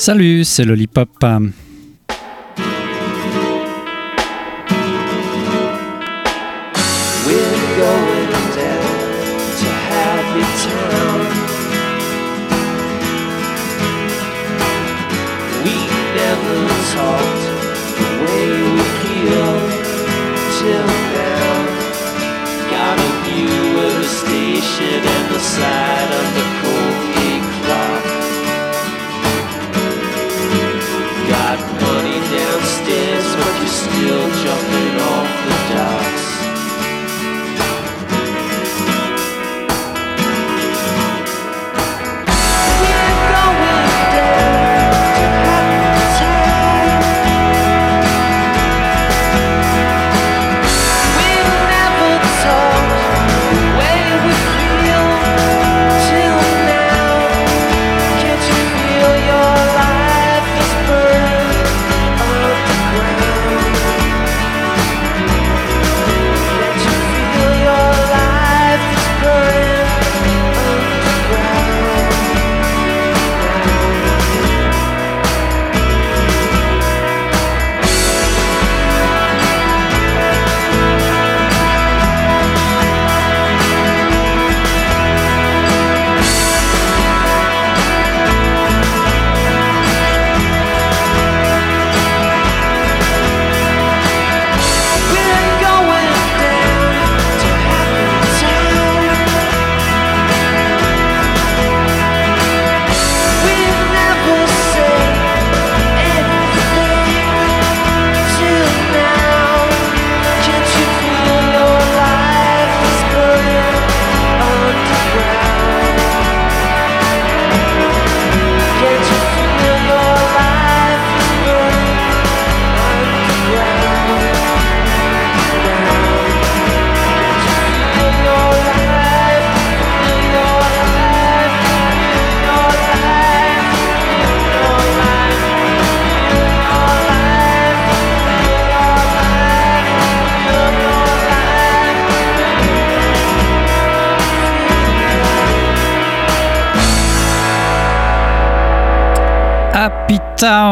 [0.00, 1.10] Salut, c'est Lollipop.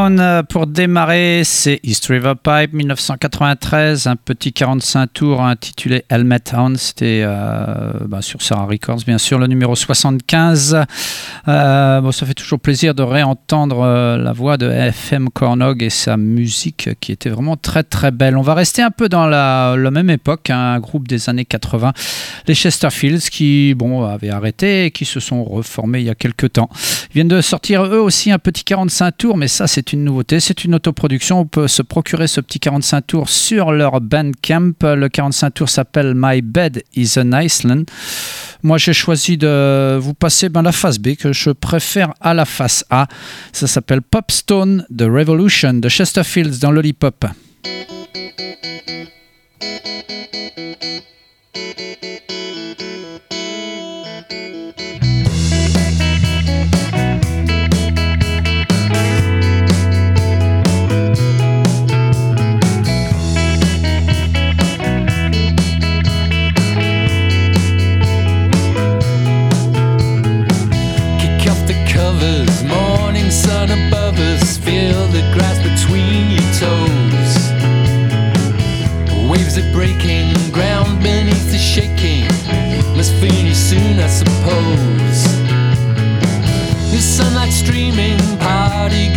[0.08, 6.40] Town euh, pour démarrer, c'est East River Pipe 1993, un petit 45 tours intitulé Helmet
[6.40, 10.84] Town, c'était euh, bah, sur Sarah Records bien sûr, le numéro 75.
[11.48, 16.16] Euh, bon, ça fait toujours plaisir de réentendre la voix de FM Cornog et sa
[16.16, 18.36] musique qui était vraiment très très belle.
[18.36, 21.92] On va rester un peu dans la, même époque, hein, un groupe des années 80,
[22.46, 26.54] les Chesterfields qui bon, avaient arrêté et qui se sont reformés il y a quelques
[26.54, 26.70] temps.
[27.10, 30.37] Ils viennent de sortir eux aussi un petit 45 tours, mais ça c'est une nouveauté,
[30.40, 31.40] c'est une autoproduction.
[31.40, 34.72] On peut se procurer ce petit 45 tours sur leur Bandcamp.
[34.82, 37.84] Le 45 tours s'appelle My Bed is an Iceland.
[38.62, 42.44] Moi j'ai choisi de vous passer ben, la face B que je préfère à la
[42.44, 43.06] face A.
[43.52, 47.26] Ça s'appelle Popstone The Revolution de Chesterfields dans Lollipop.
[88.88, 89.08] party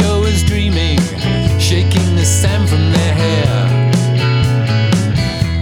[0.44, 1.00] dreaming,
[1.58, 3.92] shaking the sand from their hair.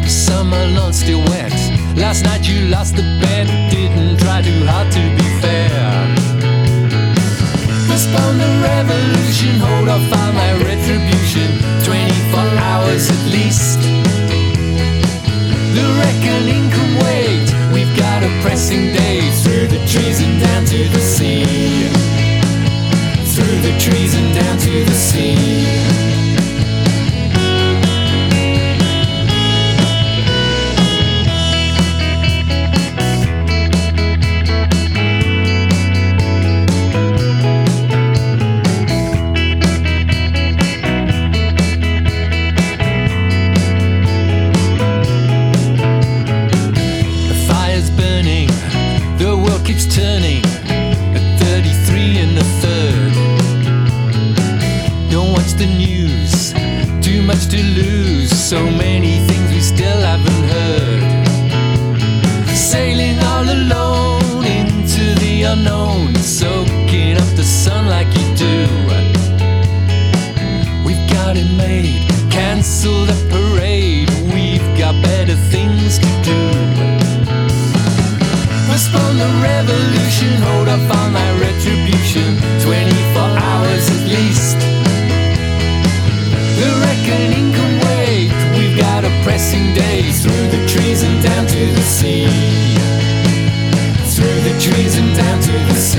[0.07, 1.53] Summer are still wet.
[1.95, 3.38] Last night you lost the bed.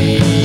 [0.01, 0.40] see.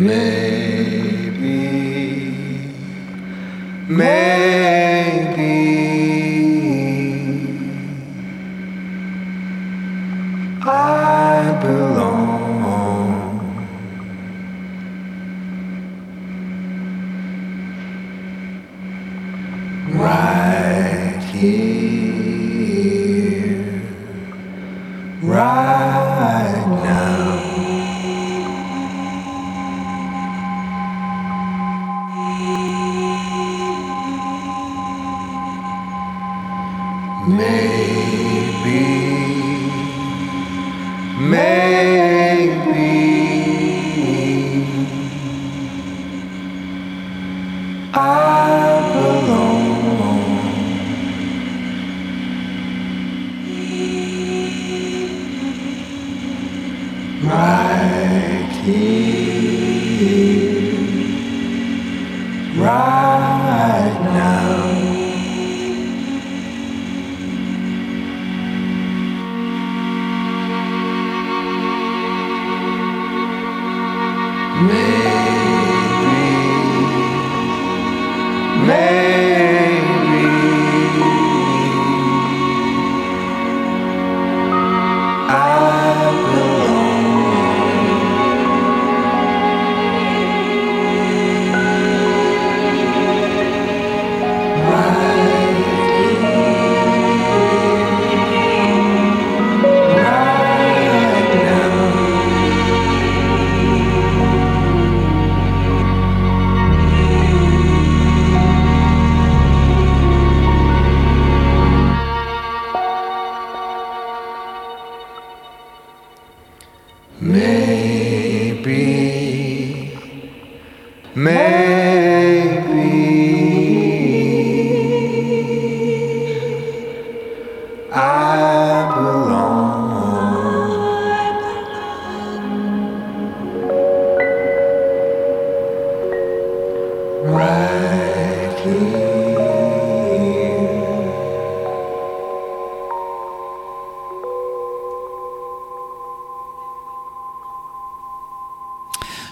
[0.00, 1.36] Maybe.
[3.86, 4.29] Maybe.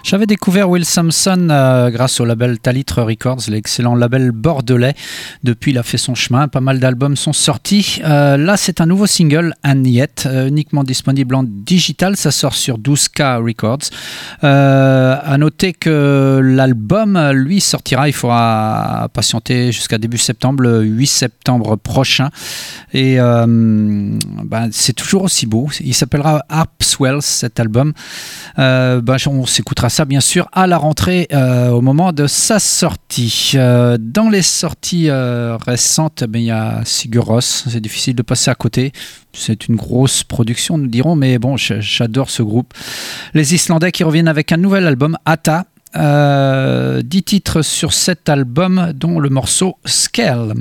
[0.09, 4.95] J'avais découvert Will Sampson euh, grâce au label Talitre Records, l'excellent label bordelais.
[5.45, 6.49] Depuis, il a fait son chemin.
[6.49, 8.01] Pas mal d'albums sont sortis.
[8.05, 12.17] Euh, là, c'est un nouveau single, And Yet, euh, uniquement disponible en digital.
[12.17, 13.91] Ça sort sur 12K Records.
[14.41, 18.09] à noter que l'album, lui, sortira.
[18.09, 22.31] Il faudra patienter jusqu'à début septembre, le 8 septembre prochain.
[22.95, 25.69] Et ben, c'est toujours aussi beau.
[25.81, 26.43] Il s'appellera
[26.81, 27.93] Swells, cet album.
[28.57, 33.55] Ben, on s'écoutera bien sûr à la rentrée au moment de sa sortie.
[33.55, 38.55] dans les sorties récentes, ben, il y a Sigur Rós, c'est difficile de passer à
[38.55, 38.93] côté.
[39.33, 42.75] C'est une grosse production, nous dirons, mais bon, j'adore ce groupe.
[43.35, 45.67] Les Islandais qui reviennent avec un nouvel album, Ata.
[45.95, 50.55] 10 titres sur cet album, dont le morceau Scale.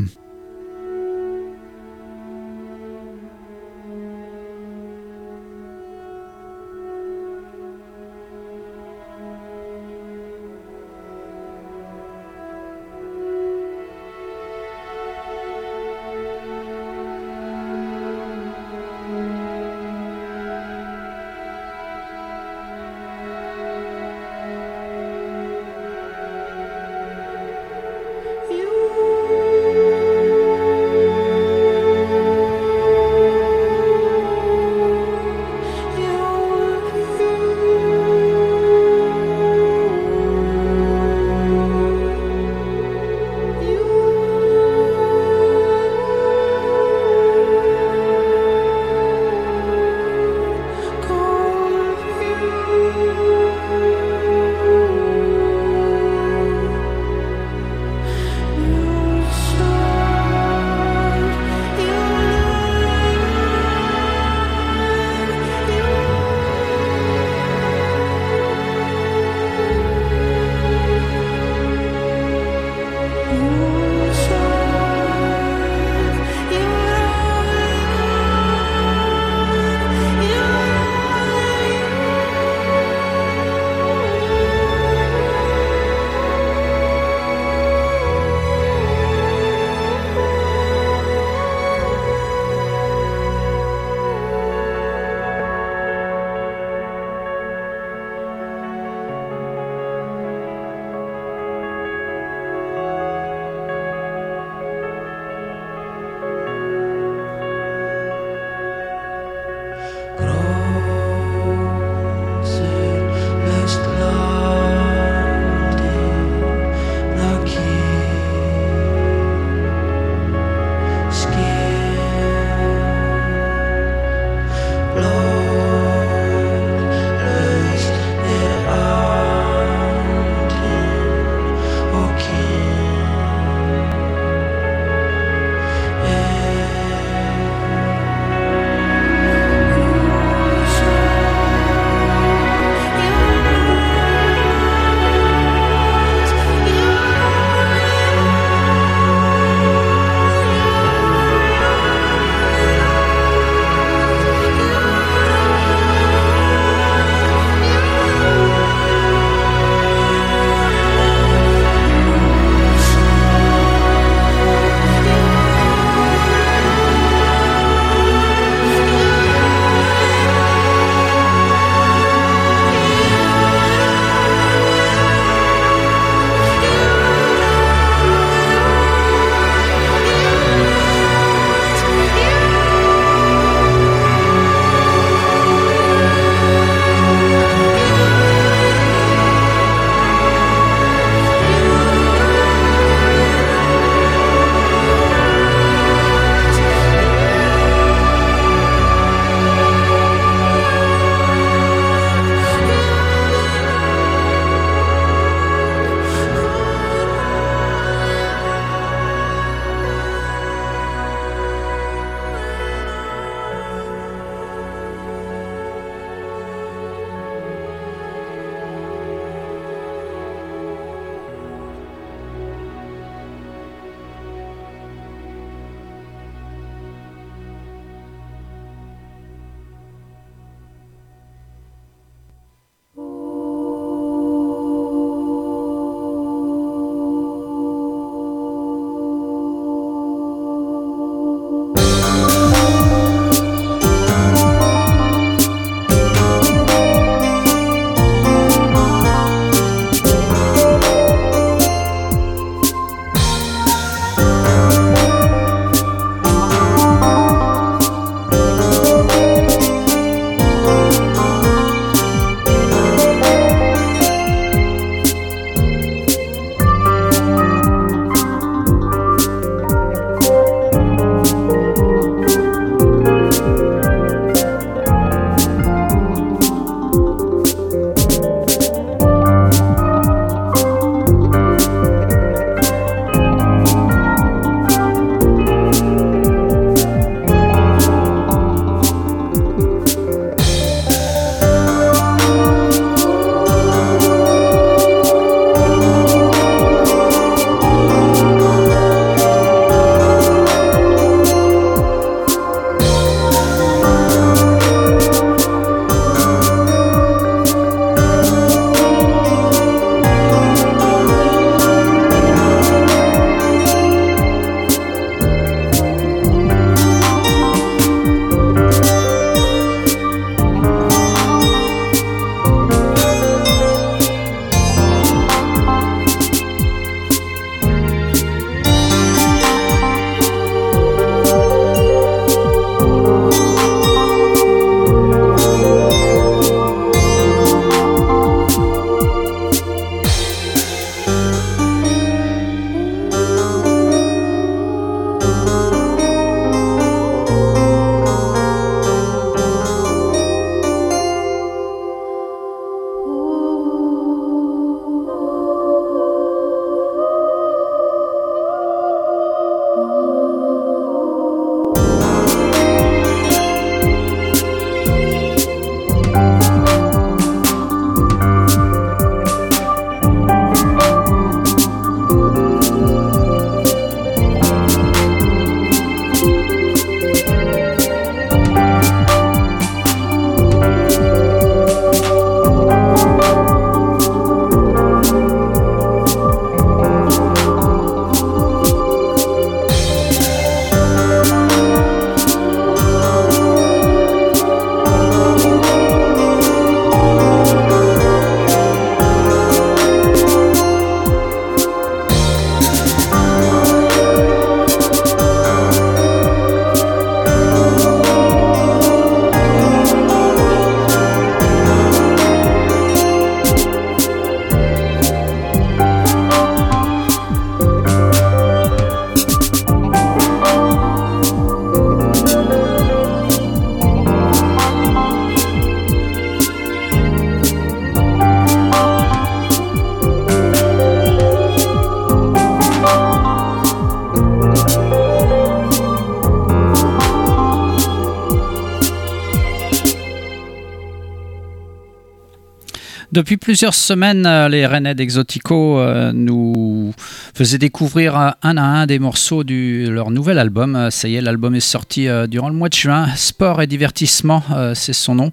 [443.17, 446.93] Depuis plusieurs semaines, euh, les Rennais d'Exotico euh, nous
[447.33, 450.91] faisaient découvrir euh, un à un des morceaux de leur nouvel album.
[450.91, 453.07] Ça y est, l'album est sorti durant le mois de juin.
[453.15, 454.43] Sport et divertissement,
[454.75, 455.31] c'est son nom.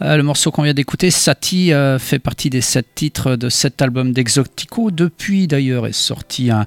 [0.00, 4.90] Le morceau qu'on vient d'écouter, Sati, fait partie des sept titres de cet album d'Exotico.
[4.90, 6.64] Depuis d'ailleurs est sorti un,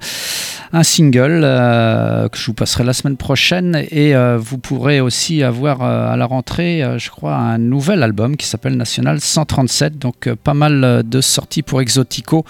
[0.73, 6.15] un single que je vous passerai la semaine prochaine et vous pourrez aussi avoir à
[6.15, 9.97] la rentrée, je crois, un nouvel album qui s'appelle National 137.
[9.97, 12.45] Donc pas mal euh, de sorties pour Exotico.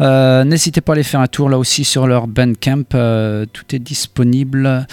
[0.00, 2.84] Euh, n'hésitez pas à aller faire un tour là aussi sur leur Bandcamp.
[2.94, 4.86] Euh, tout est disponible.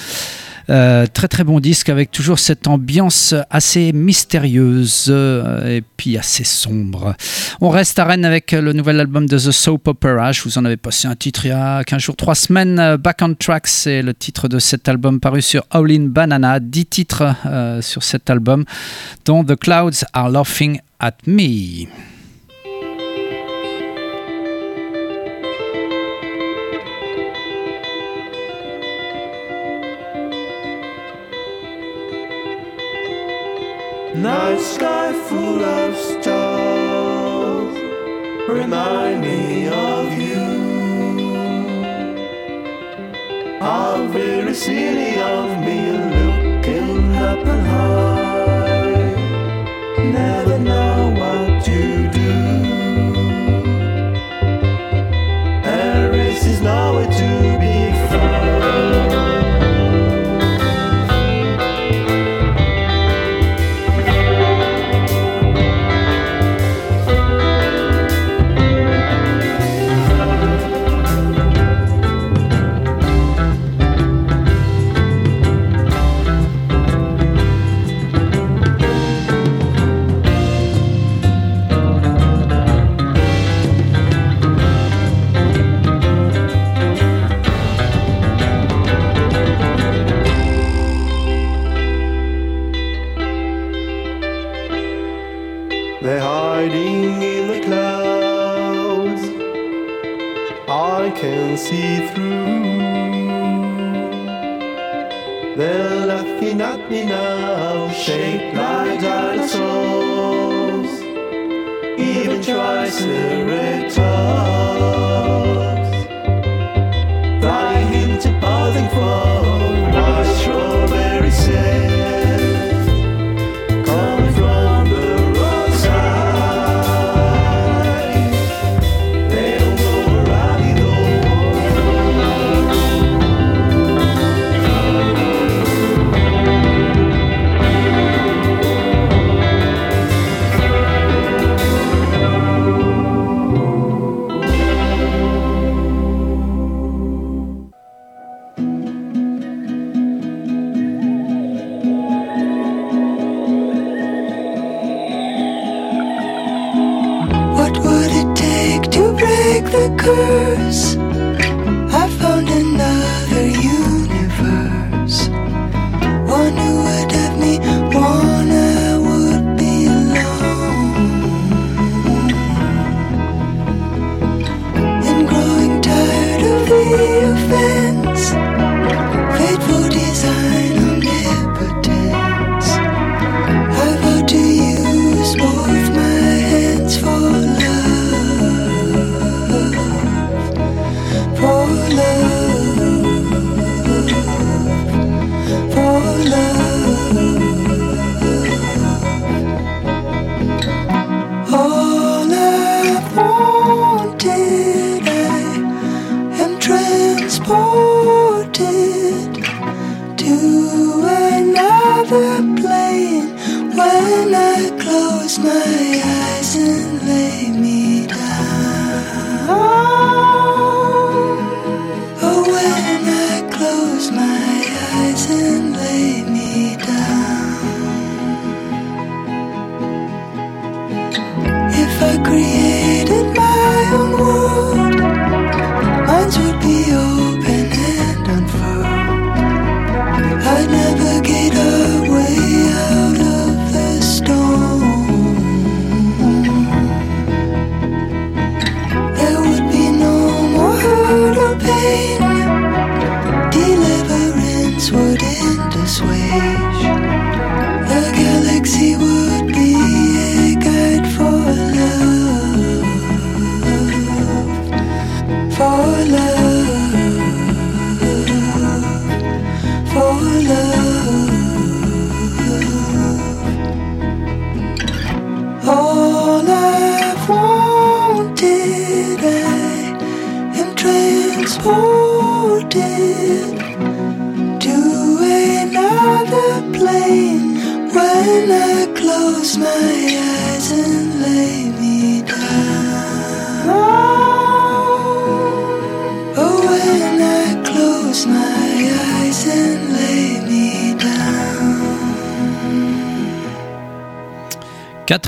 [0.67, 5.10] Très très bon disque avec toujours cette ambiance assez mystérieuse
[5.65, 7.15] et puis assez sombre.
[7.62, 10.32] On reste à Rennes avec le nouvel album de The Soap Opera.
[10.32, 12.97] Je vous en avais passé un titre il y a 15 jours, 3 semaines.
[12.97, 16.60] Back on Track, c'est le titre de cet album paru sur Howlin' Banana.
[16.60, 17.36] 10 titres
[17.82, 18.65] sur cet album,
[19.26, 21.88] dont The Clouds Are Laughing at Me.
[34.15, 37.76] Night sky full of stars
[38.47, 40.43] remind me of you.
[43.60, 45.83] Our very city of me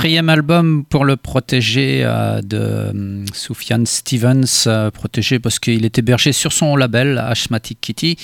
[0.05, 6.31] Album pour le protégé euh, de hum, Sufjan Stevens, euh, protégé parce qu'il est hébergé
[6.31, 8.15] sur son label Ashmatic Kitty.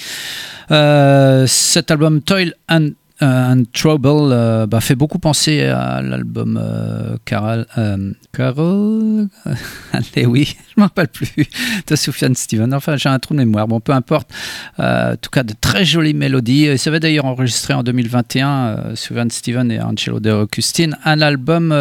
[0.69, 2.89] Euh, cet album Toil and,
[3.21, 9.27] and Trouble euh, bah, fait beaucoup penser à l'album euh, Carol, euh, Carol
[9.93, 11.47] Allez, oui, je ne me rappelle plus
[11.87, 12.73] de Sufjan Stevens.
[12.73, 13.67] Enfin, j'ai un trou de mémoire.
[13.67, 14.29] Bon, peu importe.
[14.79, 16.67] Euh, en tout cas, de très jolies mélodies.
[16.71, 21.73] Il s'avait d'ailleurs enregistré en 2021, euh, Sufjan Stevens et Angelo De Augustine, un album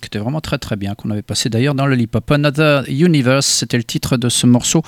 [0.00, 2.30] qui était vraiment très très bien, qu'on avait passé d'ailleurs dans le Lip Hop.
[2.30, 4.82] Another Universe, c'était le titre de ce morceau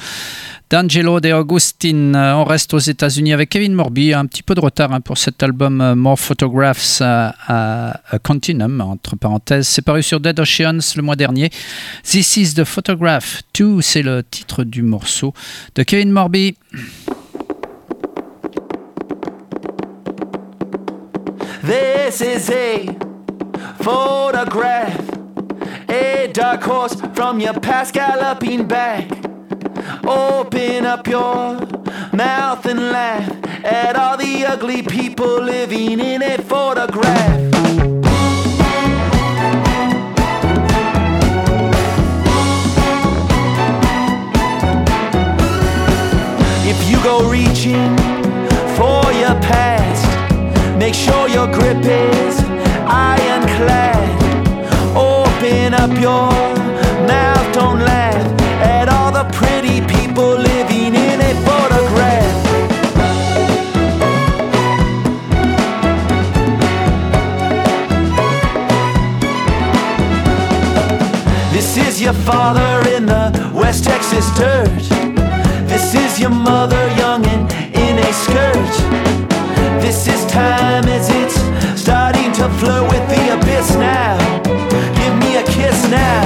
[0.70, 2.16] d'Angelo De Augustine.
[2.16, 4.14] On reste aux États-Unis avec Kevin Morby.
[4.14, 8.18] Un petit peu de retard hein, pour cet album euh, More Photographs à, à- à
[8.18, 9.68] Continuum, entre parenthèses.
[9.68, 11.50] C'est paru sur Dead Oceans le mois dernier.
[12.04, 15.32] This is the Photograph 2, c'est le titre du morceau
[15.74, 16.56] de Kevin Morby.
[21.62, 22.86] This is a
[23.82, 24.98] photograph,
[25.88, 29.08] a dark horse from your past galloping back.
[30.04, 31.60] Open up your
[32.12, 33.30] mouth and laugh
[33.64, 37.40] at all the ugly people living in a photograph.
[46.64, 47.96] If you go reaching
[48.76, 50.06] for your past,
[50.78, 52.40] make sure your grip is
[52.86, 54.22] ironclad.
[54.96, 56.41] Open up your
[72.12, 74.68] your father in the West Texas dirt.
[75.66, 78.74] This is your mother young and in a skirt.
[79.80, 81.36] This is time as it's
[81.80, 84.18] starting to flirt with the abyss now.
[84.98, 86.22] Give me a kiss now.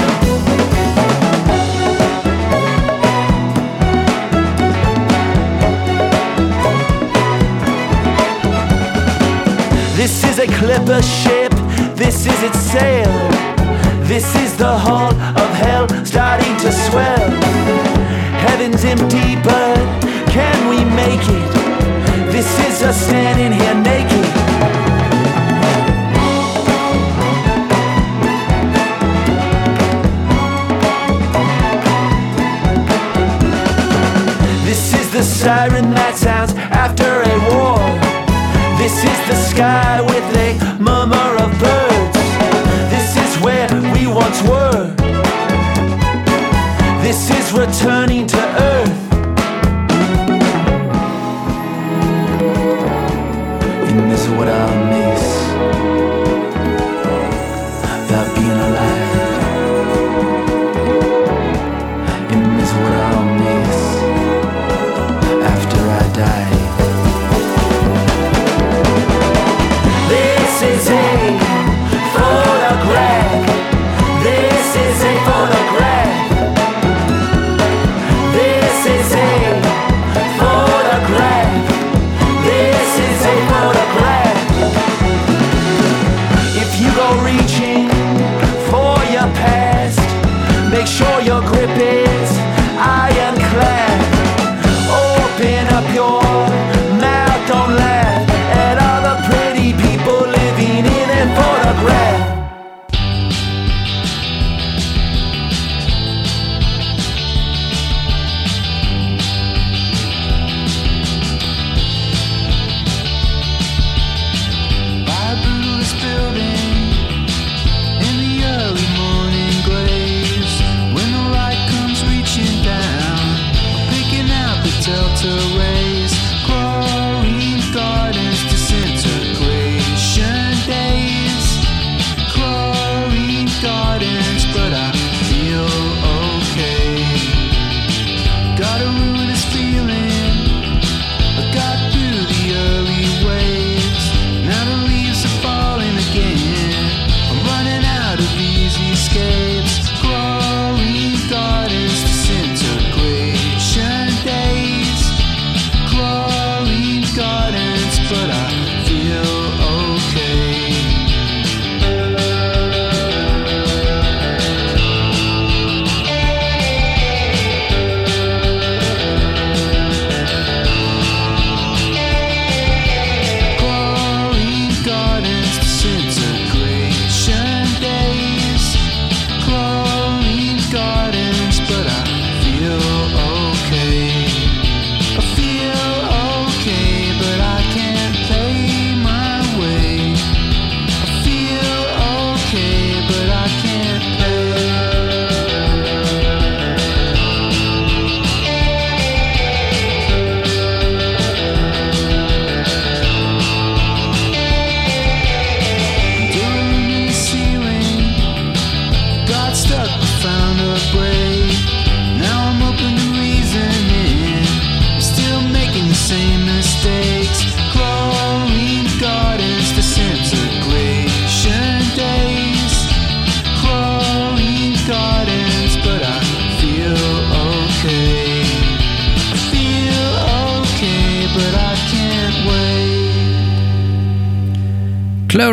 [9.96, 11.52] This is a clipper ship,
[11.94, 13.46] this is its sail.
[14.06, 15.10] This is the hull
[16.16, 17.28] starting to swell.
[18.46, 19.76] Heaven's empty, but
[20.36, 21.52] can we make it?
[22.32, 24.26] This is us standing here naked.
[34.64, 35.92] This is the siren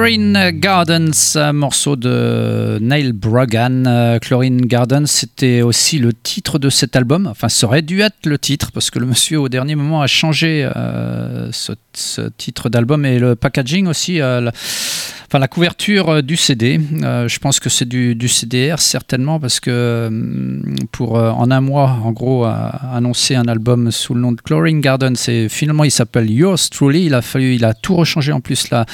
[0.03, 3.87] Chlorine Gardens, morceau de Neil Brogan.
[3.87, 7.25] Euh, Chlorine Gardens, c'était aussi le titre de cet album.
[7.25, 10.07] Enfin, ça aurait dû être le titre parce que le monsieur, au dernier moment, a
[10.07, 14.19] changé euh, ce, ce, titre d'album et le packaging aussi.
[14.19, 14.51] Euh,
[15.33, 19.59] Enfin, la couverture euh, du CD, euh, je pense que c'est du, CDR certainement parce
[19.59, 24.31] que hum, pour euh, en un mois, en gros, annoncer un album sous le nom
[24.33, 27.05] de Chlorine Garden, c'est finalement il s'appelle Yours Truly.
[27.05, 28.85] Il a fallu, il a tout rechangé en plus la,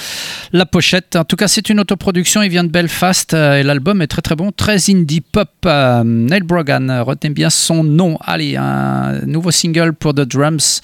[0.53, 1.17] la pochette.
[1.17, 2.41] En tout cas, c'est une autoproduction.
[2.41, 5.49] Il vient de Belfast et l'album est très très bon, très indie pop.
[5.65, 8.17] Neil Brogan, retenez bien son nom.
[8.21, 10.79] Allez, un nouveau single pour The Drums.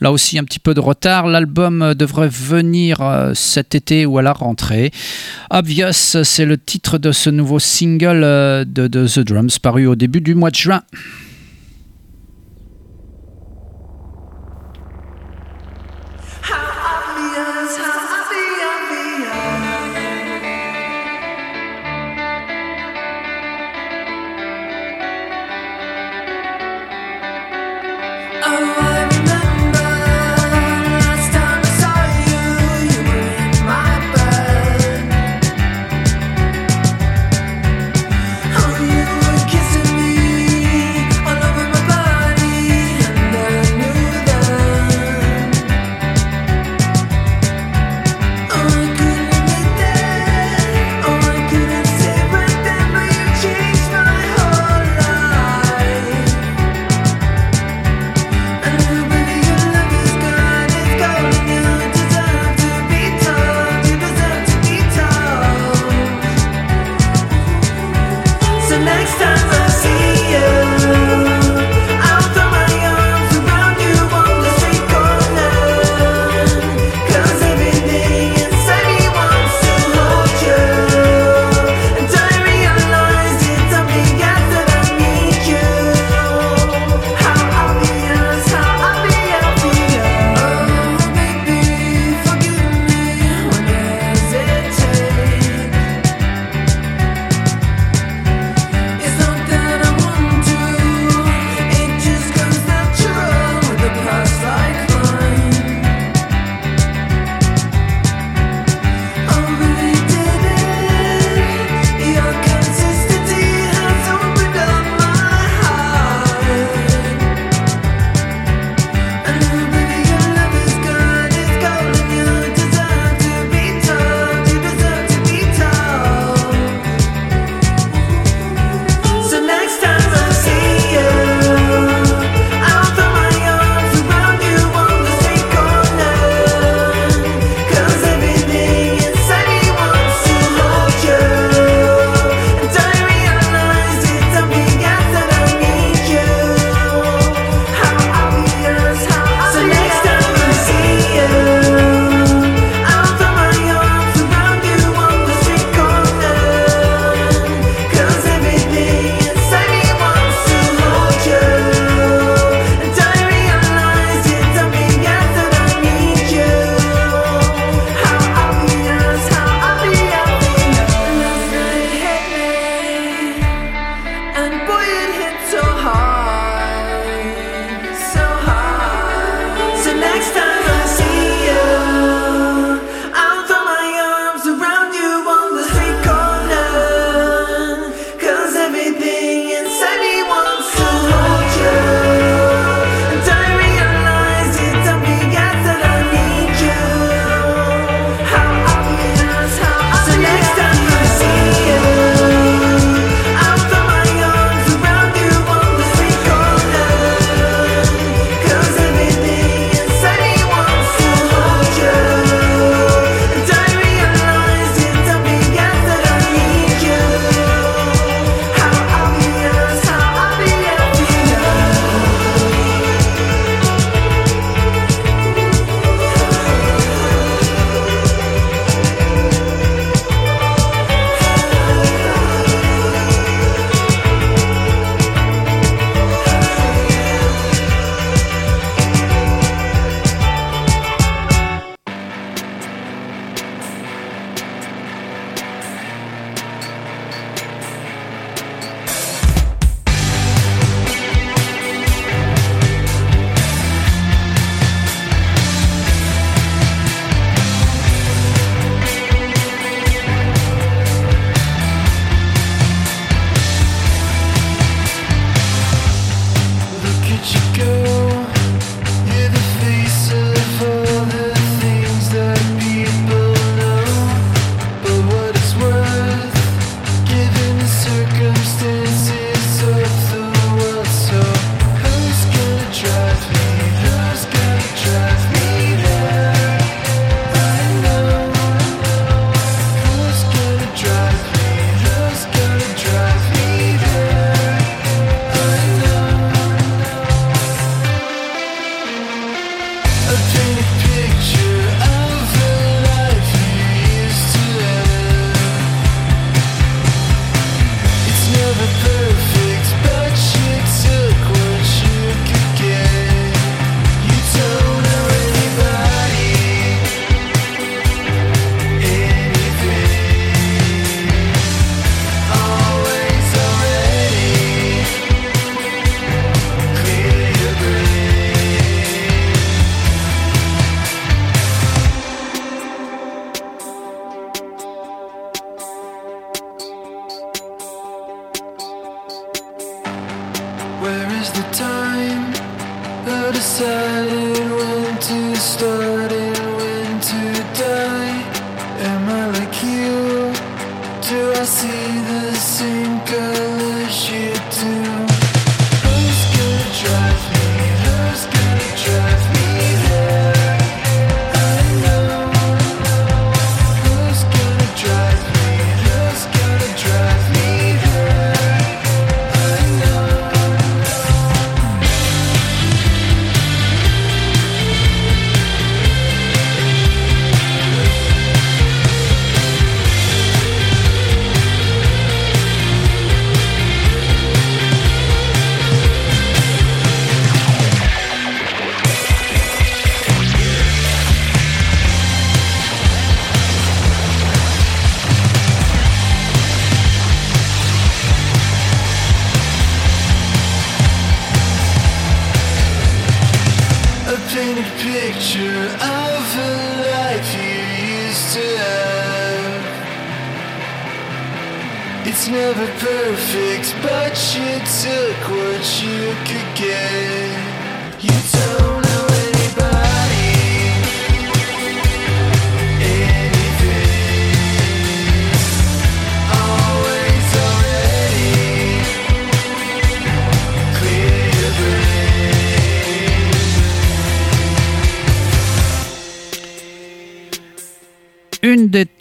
[0.00, 1.26] Là aussi, un petit peu de retard.
[1.26, 4.92] L'album devrait venir euh, cet été ou à la rentrée.
[5.50, 9.96] Obvious, c'est le titre de ce nouveau single euh, de, de The Drums paru au
[9.96, 10.82] début du mois de juin.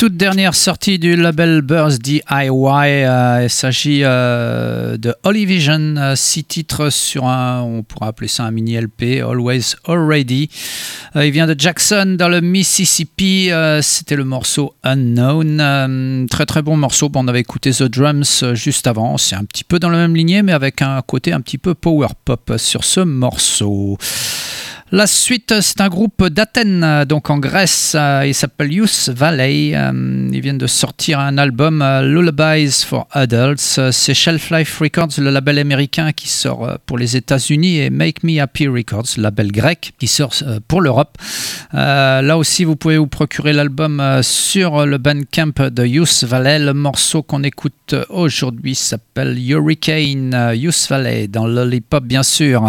[0.07, 6.45] Toutes dernières sorties du label Burst DIY, euh, il s'agit euh, de Holyvision, euh, six
[6.45, 10.49] titres sur un, on pourrait appeler ça un mini LP, Always Already.
[11.17, 13.49] Euh, il vient de Jackson dans le Mississippi,
[13.81, 18.87] c'était le morceau Unknown, très très bon morceau, Bon, on avait écouté The Drums juste
[18.87, 21.57] avant, c'est un petit peu dans la même lignée mais avec un côté un petit
[21.57, 23.97] peu power pop sur ce morceau.
[24.93, 27.93] La suite, c'est un groupe d'Athènes, donc en Grèce.
[27.93, 29.73] euh, Il s'appelle Youth Valley.
[29.75, 33.59] euh, Ils viennent de sortir un album euh, Lullabies for Adults.
[33.91, 38.39] C'est Shelf Life Records, le label américain qui sort pour les États-Unis, et Make Me
[38.39, 40.33] Happy Records, le label grec qui sort
[40.69, 41.17] pour l'Europe.
[41.73, 46.59] Là aussi, vous pouvez vous procurer l'album sur le Bandcamp de Youth Valley.
[46.59, 52.63] Le morceau qu'on écoute aujourd'hui s'appelle Hurricane Youth Valley, dans Lollipop, bien sûr.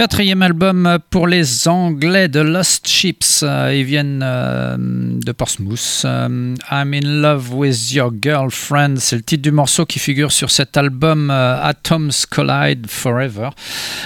[0.00, 3.42] Quatrième album pour les Anglais de Lost Ships.
[3.42, 6.06] Euh, Ils viennent euh, de Portsmouth.
[6.06, 8.96] Euh, I'm in love with your girlfriend.
[8.96, 13.50] C'est le titre du morceau qui figure sur cet album Atoms Collide Forever.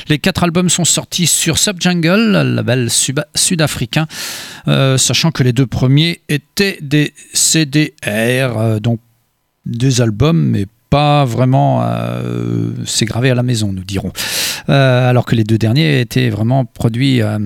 [0.08, 4.08] Les quatre albums sont sortis sur Subjungle, le label sud-africain,
[4.66, 8.98] sachant que les deux premiers étaient des CDR, donc
[9.64, 11.82] des albums, mais pas vraiment.
[11.82, 14.12] euh, c'est gravé à la maison, nous dirons.
[14.68, 17.36] Euh, alors que les deux derniers étaient vraiment produits euh,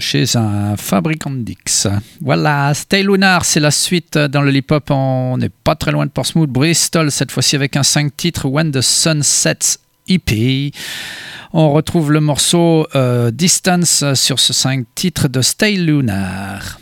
[0.00, 1.86] chez un fabricant de Dix.
[2.20, 4.90] Voilà, Stay Lunar, c'est la suite dans le hip-hop.
[4.90, 8.72] On n'est pas très loin de Portsmouth, Bristol, cette fois-ci avec un 5 titres, When
[8.72, 9.78] the Sun Sets
[10.08, 10.72] EP.
[11.52, 16.80] On retrouve le morceau euh, Distance sur ce 5 titres de Stay Lunar.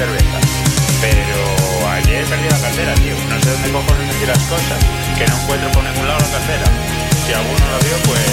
[0.00, 0.38] Cerveza.
[1.00, 1.38] Pero
[1.92, 3.14] ayer perdí la cartera, tío.
[3.28, 4.78] No sé dónde cojones metí las cosas.
[5.18, 6.66] Que no encuentro por ningún lado la cartera.
[7.26, 8.30] Si alguno la vio, pues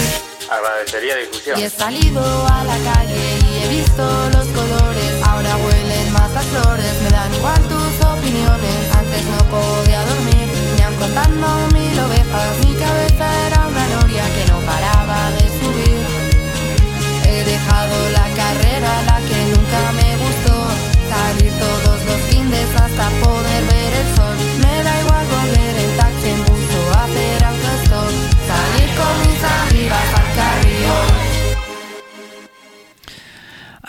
[0.47, 1.59] agradecería difusión.
[1.59, 5.11] Y he salido a la calle y he visto los colores.
[5.27, 8.79] Ahora huelen más las flores, me dan igual tus opiniones.
[8.95, 12.51] Antes no podía dormir, me han contando mil ovejas.
[12.63, 15.99] Mi cabeza era una noria que no paraba de subir.
[17.27, 20.06] He dejado la carrera, la que nunca me
[22.47, 24.36] fines hasta poder ver el sol.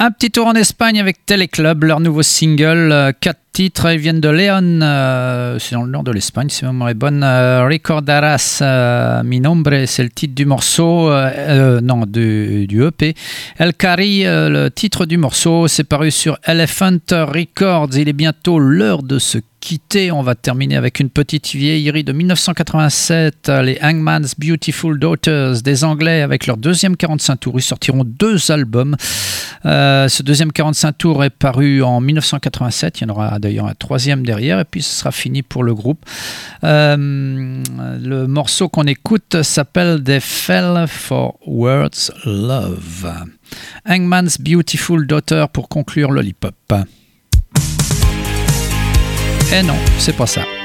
[0.01, 4.21] Un petit tour en Espagne avec Teleclub, leur nouveau single, euh, quatre titres, ils viennent
[4.21, 7.25] de León, euh, c'est dans le nord de l'Espagne, si ma mémoire est bonne.
[7.25, 13.17] Euh, Recordarás euh, mi nombre, c'est le titre du morceau, euh, euh, non, du, EP.
[13.59, 17.97] El Cari, euh, le titre du morceau, c'est paru sur Elephant Records.
[17.97, 20.11] Il est bientôt l'heure de se quitter.
[20.13, 26.23] On va terminer avec une petite vieillerie de 1987, les Hangman's Beautiful Daughters des Anglais
[26.23, 27.55] avec leur deuxième 45 tours.
[27.59, 28.97] Ils sortiront deux albums.
[29.67, 33.01] Euh, ce deuxième 45 tours est paru en 1987.
[33.01, 35.75] Il y en aura d'ailleurs un troisième derrière et puis ce sera fini pour le
[35.75, 36.05] groupe.
[36.65, 43.13] Euh, le morceau qu'on écoute s'appelle They Fell for Words Love.
[43.89, 46.55] Hangman's Beautiful Daughter pour conclure Lollipop.
[49.51, 50.58] Eh non, c'est pas ça.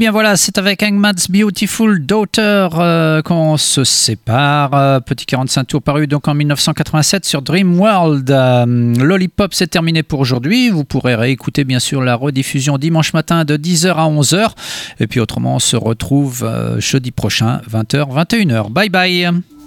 [0.00, 4.72] Bien voilà, c'est avec Hangman's Beautiful Daughter euh, qu'on se sépare.
[4.72, 8.30] Euh, petit 45 tours paru donc en 1987 sur Dream World.
[8.30, 10.70] Euh, Lollipop, c'est terminé pour aujourd'hui.
[10.70, 14.52] Vous pourrez réécouter bien sûr la rediffusion dimanche matin de 10h à 11h.
[15.00, 18.70] Et puis autrement, on se retrouve jeudi prochain, 20h, 21h.
[18.72, 19.59] Bye bye